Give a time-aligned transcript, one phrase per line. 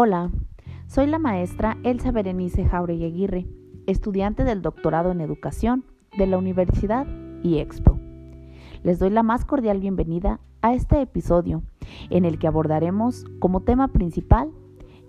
[0.00, 0.30] Hola,
[0.86, 3.48] soy la maestra Elsa Berenice Jauregui Aguirre,
[3.88, 5.84] estudiante del doctorado en educación
[6.16, 7.04] de la Universidad
[7.42, 7.98] IEXPO.
[8.84, 11.64] Les doy la más cordial bienvenida a este episodio
[12.10, 14.52] en el que abordaremos como tema principal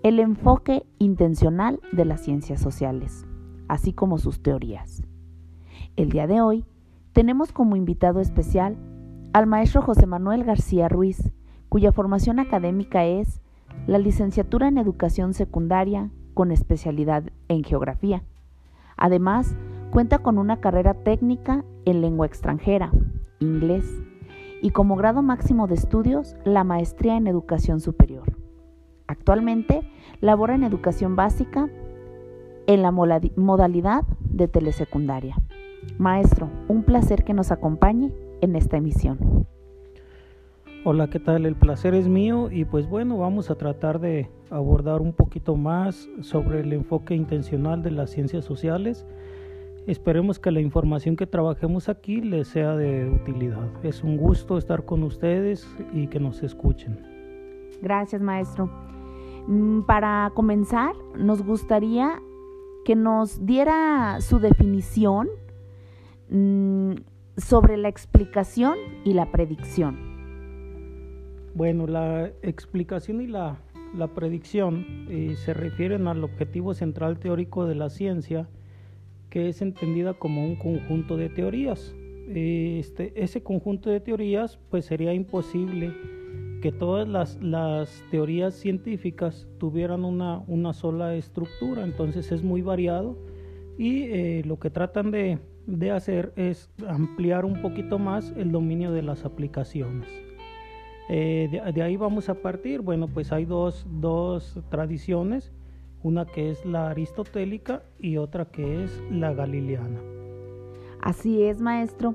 [0.02, 3.28] el enfoque intencional de las ciencias sociales,
[3.68, 5.04] así como sus teorías.
[5.94, 6.64] El día de hoy
[7.12, 8.76] tenemos como invitado especial
[9.34, 11.30] al maestro José Manuel García Ruiz,
[11.68, 13.40] cuya formación académica es
[13.86, 18.22] la licenciatura en educación secundaria con especialidad en geografía.
[18.96, 19.56] Además,
[19.90, 22.90] cuenta con una carrera técnica en lengua extranjera,
[23.40, 23.84] inglés,
[24.62, 28.36] y como grado máximo de estudios, la maestría en educación superior.
[29.06, 29.82] Actualmente
[30.20, 31.68] labora en educación básica
[32.66, 35.36] en la modalidad de telesecundaria.
[35.98, 39.48] Maestro, un placer que nos acompañe en esta emisión.
[40.82, 41.44] Hola, ¿qué tal?
[41.44, 46.08] El placer es mío y pues bueno, vamos a tratar de abordar un poquito más
[46.22, 49.04] sobre el enfoque intencional de las ciencias sociales.
[49.86, 53.68] Esperemos que la información que trabajemos aquí les sea de utilidad.
[53.82, 56.98] Es un gusto estar con ustedes y que nos escuchen.
[57.82, 58.70] Gracias, maestro.
[59.48, 62.22] Mm, para comenzar, nos gustaría
[62.86, 65.28] que nos diera su definición
[66.30, 66.92] mm,
[67.36, 70.09] sobre la explicación y la predicción.
[71.54, 73.58] Bueno, la explicación y la,
[74.14, 78.48] predicción eh, se refieren al objetivo central teórico de la ciencia,
[79.30, 81.94] que es entendida como un conjunto de teorías.
[82.28, 85.92] Este, ese conjunto de teorías, pues sería imposible
[86.62, 87.08] que todas
[87.40, 93.18] las, teorías científicas tuvieran una, una, sola estructura, entonces es muy variado
[93.76, 99.02] y eh, lo que tratan de hacer es ampliar un poquito más el dominio de
[99.02, 100.29] las aplicaciones.
[101.12, 102.82] Eh, de, ahí vamos a partir.
[102.82, 103.84] Bueno, pues hay dos,
[104.68, 105.52] tradiciones,
[106.04, 110.00] una que es la aristotélica y otra que es la galileana.
[111.02, 112.14] Así es, maestro.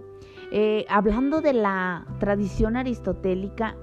[0.49, 3.75] Eh, hablando de la tradición aristotélica,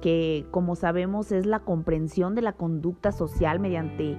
[0.00, 4.16] que como sabemos es la comprensión de la conducta social mediante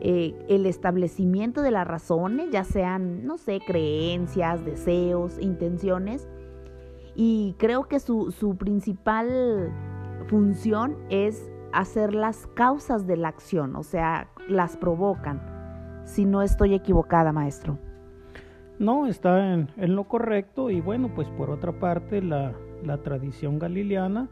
[0.00, 6.26] eh, el establecimiento de las razones, ya sean, no sé, creencias, deseos, intenciones,
[7.22, 9.70] y creo que su, su principal
[10.28, 15.42] función es hacer las causas de la acción, o sea, las provocan.
[16.04, 17.78] Si no estoy equivocada, maestro.
[18.78, 24.30] No, está en, lo correcto y bueno, pues por otra parte la, la tradición galileana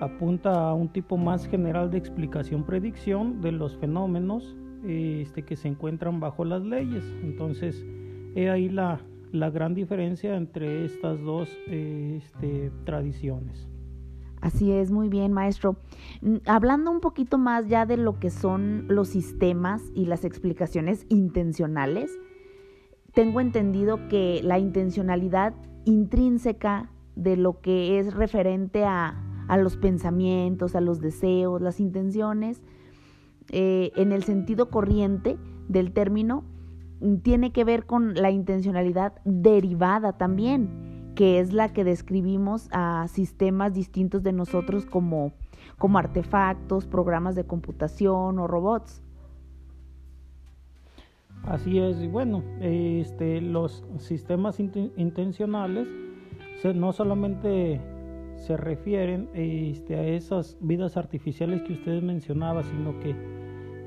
[0.00, 6.18] apunta a un tipo más general de explicación-predicción de los fenómenos este, que se encuentran
[6.18, 7.04] bajo las leyes.
[7.22, 7.86] Entonces,
[8.34, 8.98] he ahí la,
[9.32, 13.68] la gran diferencia entre estas dos este, tradiciones.
[14.40, 15.76] Así es, muy bien, maestro.
[16.22, 21.04] Mm, hablando un poquito más ya de lo que son los sistemas y las explicaciones
[21.08, 22.10] intencionales,
[23.12, 25.54] tengo entendido que la intencionalidad
[25.84, 29.26] intrínseca de lo que es referente a,
[29.58, 32.62] los pensamientos, a los deseos, las intenciones,
[33.48, 35.38] eh, en el sentido corriente
[35.68, 36.44] del término,
[37.22, 43.74] tiene que ver con la intencionalidad derivada también, que es la que describimos a sistemas
[43.74, 45.32] distintos de nosotros como,
[45.78, 49.02] como artefactos, programas de computación o robots.
[51.44, 55.88] Así es, y bueno, este, los sistemas intencionales
[56.74, 57.80] no solamente
[58.36, 63.39] se refieren este, a esas vidas artificiales que usted mencionaba, sino que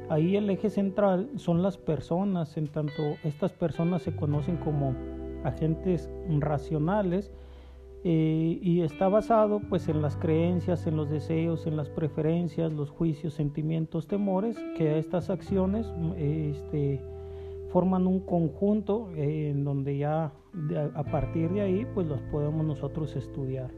[0.10, 4.96] Ahí el eje central son las personas, en tanto estas personas se conocen como
[5.44, 6.10] agentes
[6.40, 7.32] racionales
[8.04, 12.90] eh, y está basado pues en las creencias, en los deseos, en las preferencias, los
[12.90, 15.88] juicios, sentimientos, temores, que estas acciones
[16.18, 17.02] este,
[17.72, 20.34] forman un conjunto eh, en donde ya
[20.96, 23.72] a partir de ahí pues los podemos nosotros estudiar.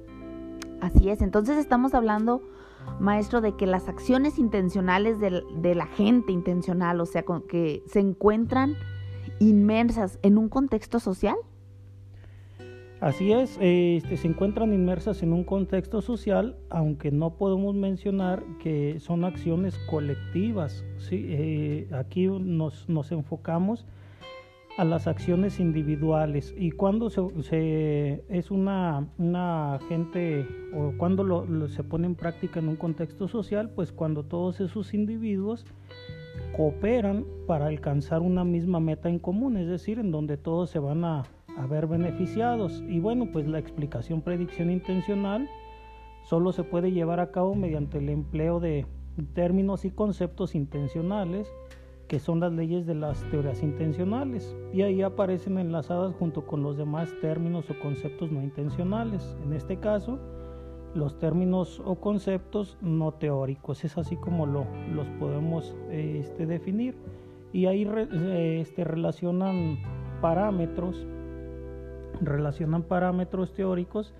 [0.86, 2.44] Así es, entonces estamos hablando
[3.00, 8.76] maestro, de que las acciones intencionales de, la gente intencional, o sea, que se encuentran
[9.40, 11.38] inmersas en un contexto social?
[13.02, 19.00] Así es, este, se encuentran inmersas en un contexto social, aunque no podemos mencionar que
[19.00, 20.84] son acciones colectivas.
[21.10, 23.88] Eh, aquí nos, nos enfocamos
[24.78, 32.08] a las acciones individuales y cuando se, es una, una gente o cuando se pone
[32.08, 35.66] en práctica en un contexto social, pues cuando todos esos individuos
[36.56, 41.06] cooperan para alcanzar una misma meta en común, es decir, en donde todos se van
[41.06, 41.24] a,
[41.58, 42.84] a ver beneficiados.
[42.88, 45.50] Y bueno, pues la explicación predicción intencional
[46.24, 48.86] solo se puede llevar a cabo mediante el empleo de,
[49.34, 51.48] términos y conceptos intencionales,
[52.08, 56.78] que son las leyes de las teorías intencionales, y ahí aparecen enlazadas junto con los
[56.78, 59.36] demás términos o conceptos no intencionales.
[59.44, 60.20] En este caso,
[60.94, 66.96] los términos o conceptos no teóricos, es así como lo, los podemos este, definir.
[67.54, 67.90] Y ahí
[68.34, 69.78] este, relacionan
[70.22, 71.06] parámetros,
[72.22, 74.14] relacionan parámetros teóricos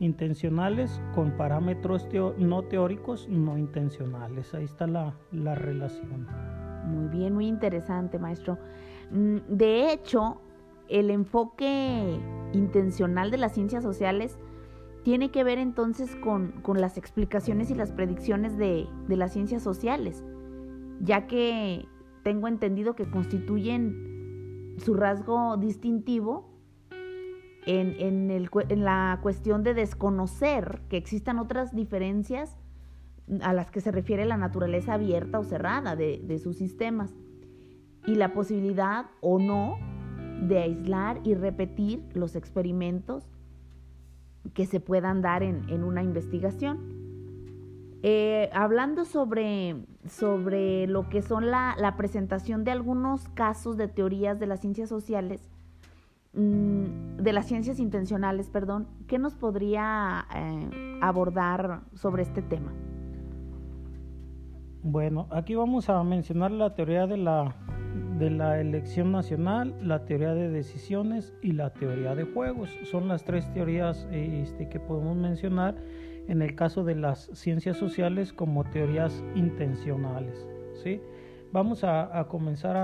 [0.00, 2.06] intencionales con parámetros
[2.38, 4.54] no teóricos no intencionales.
[4.54, 6.26] Ahí está la relación.
[6.84, 8.58] Muy bien, muy interesante, maestro.
[9.10, 10.40] Mm, de hecho,
[10.88, 12.20] el enfoque
[12.52, 14.38] intencional de las ciencias sociales
[15.02, 19.62] tiene que ver entonces con, con las explicaciones y las predicciones de, de, las ciencias
[19.62, 20.24] sociales,
[21.00, 21.86] ya que
[22.22, 26.50] tengo entendido que constituyen su rasgo distintivo
[27.66, 32.56] en, en, el, en la cuestión de desconocer que existan otras diferencias
[33.40, 37.14] a las que se refiere la naturaleza abierta o cerrada de, de sus sistemas
[38.06, 39.78] y la posibilidad o no
[40.42, 43.24] de aislar y repetir los experimentos
[44.52, 46.78] que se puedan dar en, una investigación.
[48.02, 49.76] Eh, hablando sobre,
[50.06, 55.40] sobre, lo que son la, presentación de algunos casos de teorías de las ciencias sociales,
[56.34, 62.72] mm, de las ciencias intencionales, perdón, ¿qué nos podría eh, abordar sobre este tema?
[64.86, 67.56] Bueno, aquí vamos a mencionar la teoría de la
[68.18, 72.68] de la elección nacional, la teoría de decisiones y la teoría de juegos.
[72.84, 75.74] Son las tres teorías este, que podemos mencionar
[76.28, 80.46] en el caso de las ciencias sociales como teorías intencionales.
[80.82, 81.00] ¿sí?
[81.50, 82.76] Vamos a, comenzar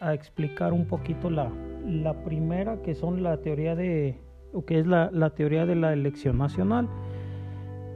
[0.00, 1.52] a, explicar un poquito la,
[1.84, 4.22] la, primera, que son la teoría de,
[4.54, 6.88] o es la, la teoría de la elección nacional.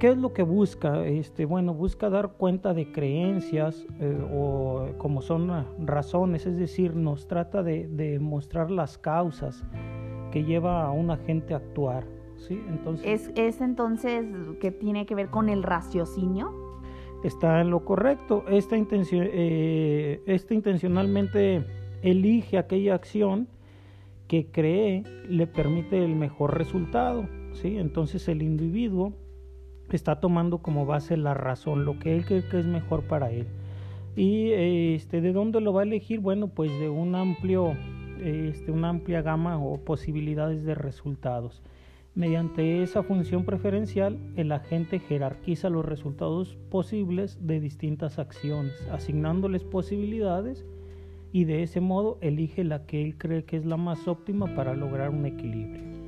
[0.01, 1.07] ¿Qué es lo que busca?
[1.07, 5.51] Este, bueno, busca dar cuenta de creencias eh, o como son
[5.87, 9.63] razones, es decir, nos trata de, mostrar las causas
[10.33, 12.07] que lleva a una gente a actuar.
[12.39, 12.59] ¿sí?
[12.71, 14.25] Entonces, ¿Es, ¿Es entonces
[14.59, 16.51] que tiene que ver con el raciocinio?
[17.23, 18.45] Está en lo correcto.
[18.49, 21.67] Esta, eh, esta intencionalmente
[22.01, 23.49] elige aquella acción
[24.29, 27.29] que cree le permite el mejor resultado.
[27.53, 27.77] ¿sí?
[27.77, 29.13] Entonces el individuo
[29.97, 33.47] está tomando como base la razón, lo que él cree que es mejor para él.
[34.17, 36.21] Y este, ¿de dónde lo va a elegir?
[36.21, 37.77] Bueno, pues de un amplio,
[38.23, 41.63] este, una amplia gama o posibilidades de resultados.
[42.15, 50.67] Mediante esa función preferencial, el agente jerarquiza los resultados posibles de distintas acciones, asignándoles posibilidades
[51.33, 54.75] y de ese modo elige la que él cree que es la más óptima para
[54.75, 56.00] lograr un equilibrio.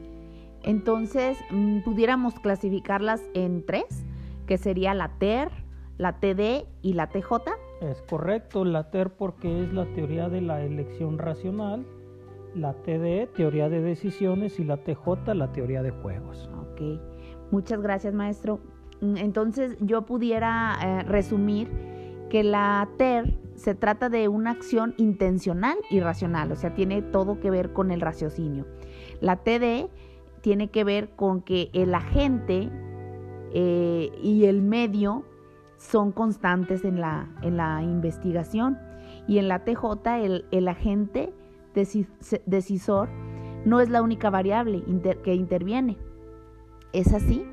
[0.62, 4.05] Entonces, mm, pudiéramos clasificarlas en tres,
[4.47, 5.50] que sería la TER,
[5.99, 7.50] la TD y la TJ.
[7.81, 11.87] Es correcto, la TER porque es la teoría de la elección racional,
[12.55, 16.50] la TD, teoría de decisiones, y la TJ, la teoría de juegos.
[16.61, 17.00] Ok,
[17.50, 18.61] muchas gracias maestro.
[19.00, 21.69] Mm, entonces yo pudiera eh, resumir
[22.31, 27.38] que la TER se trata de una acción intencional y racional, o sea, tiene todo
[27.41, 28.67] que ver con el raciocinio.
[29.20, 29.91] La TD
[30.43, 32.69] tiene que ver con que el agente
[33.55, 35.25] eh, y el medio
[35.79, 38.79] son constantes en la, en la investigación.
[39.27, 41.32] Y en la TJ el, agente
[42.46, 43.08] decisor
[43.65, 44.82] no es la única variable
[45.22, 45.96] que interviene.
[46.93, 47.46] ¿Es así?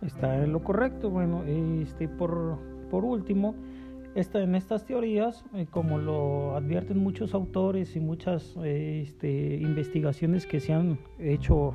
[0.00, 1.10] Está en lo correcto.
[1.10, 2.58] Bueno, este, por,
[2.90, 3.54] por último,
[4.16, 10.58] esta, en estas teorías, eh, como lo advierten muchos autores y muchas este, investigaciones que
[10.58, 11.74] se han hecho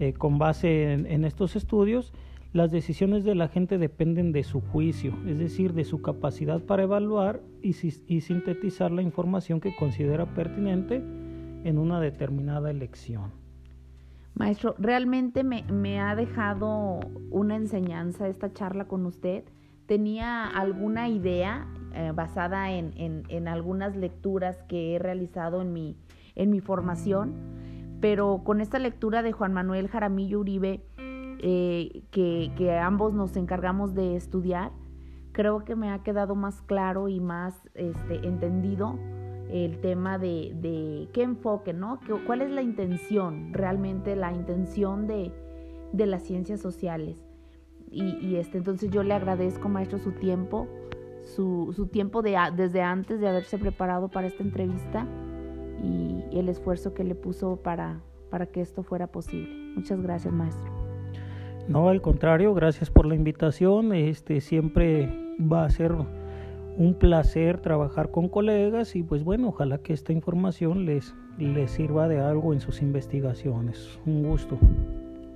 [0.00, 2.14] eh, con base en, estos estudios,
[2.54, 6.84] las decisiones de la gente dependen de su juicio, es decir, de su capacidad para
[6.84, 10.96] evaluar y, sintetizar la información que considera pertinente
[11.64, 13.30] en una determinada elección.
[14.34, 17.00] Maestro, realmente me, ha dejado
[17.30, 19.44] una enseñanza esta charla con usted.
[19.90, 22.92] Tenía alguna idea eh, basada en,
[23.28, 25.96] en, algunas lecturas que he realizado en mi,
[26.36, 27.34] en mi formación
[28.00, 30.80] pero con esta lectura de Juan Manuel Jaramillo Uribe,
[31.42, 34.72] eh, que, ambos nos encargamos de estudiar,
[35.32, 38.98] creo que me ha quedado más claro y más este, entendido
[39.50, 42.00] el tema de, qué enfoque, ¿no?
[42.26, 45.32] ¿Cuál es la intención, realmente la intención de,
[45.92, 47.29] las ciencias sociales?
[47.92, 50.68] Y, este, entonces yo le agradezco, maestro, su tiempo,
[51.22, 55.06] su, su tiempo de, desde antes de haberse preparado para esta entrevista
[55.82, 59.52] y el esfuerzo que le puso para, para que esto fuera posible.
[59.74, 60.70] Muchas gracias, maestro.
[61.68, 63.92] No, al contrario, gracias por la invitación.
[63.92, 65.94] Este, siempre va a ser
[66.76, 72.08] un placer trabajar con colegas y pues bueno, ojalá que esta información les, les sirva
[72.08, 73.98] de algo en sus investigaciones.
[74.06, 74.58] Un gusto.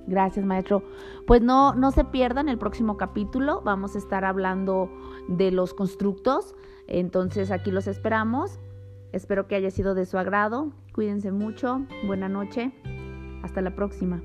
[0.07, 0.83] Gracias, maestro.
[1.25, 3.61] Pues no, no se pierdan el próximo capítulo.
[3.63, 4.89] Vamos a estar hablando
[5.27, 6.55] de los constructos.
[6.87, 8.59] Entonces aquí los esperamos.
[9.11, 10.71] Espero que haya sido de su agrado.
[10.93, 11.85] Cuídense mucho.
[12.05, 12.71] Buena noche.
[13.43, 14.21] Hasta la próxima.